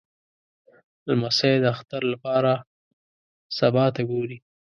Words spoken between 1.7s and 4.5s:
اختر لپاره سبا ته ګوري.